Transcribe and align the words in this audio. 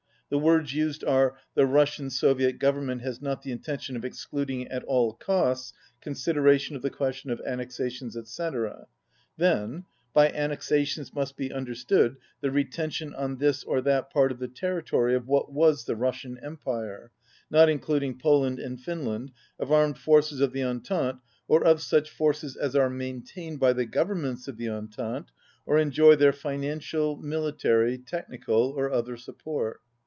The 0.33 0.37
words 0.39 0.73
used 0.73 1.03
are 1.03 1.35
"The 1.55 1.65
Russian 1.65 2.09
Soviet 2.09 2.57
Government 2.57 3.01
has 3.01 3.21
not 3.21 3.41
the 3.41 3.51
intention 3.51 3.97
of 3.97 4.05
excluding 4.05 4.65
at 4.69 4.81
all 4.85 5.11
costs 5.15 5.73
consideration 5.99 6.73
of 6.77 6.81
the 6.81 6.89
ques 6.89 7.15
tion 7.17 7.31
of 7.31 7.41
annexations, 7.45 8.15
etc...." 8.15 8.87
Then, 9.37 9.83
"by 10.13 10.29
an 10.29 10.51
nexations 10.51 11.13
must 11.13 11.35
be 11.35 11.51
understood 11.51 12.15
the 12.39 12.49
retention 12.49 13.13
on 13.13 13.39
this 13.39 13.65
or 13.65 13.81
that 13.81 14.09
part 14.09 14.31
of 14.31 14.39
the 14.39 14.47
territory 14.47 15.15
of 15.15 15.27
what 15.27 15.51
was 15.51 15.83
the 15.83 15.97
Rus 15.97 16.21
sian 16.21 16.37
Empire, 16.41 17.11
not 17.49 17.67
including 17.67 18.17
Poland 18.17 18.57
and 18.57 18.79
Finland, 18.79 19.31
of 19.59 19.69
armed 19.69 19.97
forces 19.97 20.39
of 20.39 20.53
the 20.53 20.63
Entente 20.63 21.19
or 21.49 21.65
of 21.65 21.81
such 21.81 22.09
forces 22.09 22.55
as 22.55 22.73
are 22.73 22.89
maintained 22.89 23.59
by 23.59 23.73
the 23.73 23.85
governments 23.85 24.47
of 24.47 24.55
the 24.55 24.67
En 24.69 24.87
tente 24.87 25.25
or 25.65 25.77
enjoy 25.77 26.15
their 26.15 26.31
financial, 26.31 27.17
military, 27.17 27.97
technical 27.97 28.69
or 28.69 28.89
other 28.89 29.17
support." 29.17 29.81